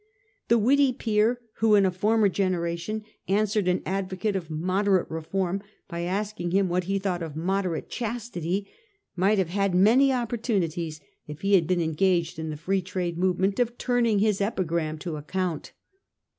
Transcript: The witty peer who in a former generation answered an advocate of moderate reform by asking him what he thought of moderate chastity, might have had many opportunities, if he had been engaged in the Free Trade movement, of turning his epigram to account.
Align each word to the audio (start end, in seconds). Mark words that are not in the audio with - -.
The 0.47 0.57
witty 0.57 0.93
peer 0.93 1.39
who 1.57 1.75
in 1.75 1.85
a 1.85 1.91
former 1.91 2.27
generation 2.27 3.03
answered 3.27 3.67
an 3.67 3.83
advocate 3.85 4.35
of 4.35 4.49
moderate 4.49 5.07
reform 5.11 5.61
by 5.87 6.01
asking 6.01 6.49
him 6.49 6.69
what 6.69 6.85
he 6.85 6.97
thought 6.97 7.21
of 7.21 7.35
moderate 7.35 7.87
chastity, 7.87 8.67
might 9.15 9.37
have 9.37 9.49
had 9.49 9.75
many 9.75 10.11
opportunities, 10.11 11.01
if 11.27 11.41
he 11.41 11.53
had 11.53 11.67
been 11.67 11.81
engaged 11.81 12.39
in 12.39 12.49
the 12.49 12.57
Free 12.57 12.81
Trade 12.81 13.19
movement, 13.19 13.59
of 13.59 13.77
turning 13.77 14.17
his 14.17 14.41
epigram 14.41 14.97
to 14.97 15.17
account. 15.17 15.71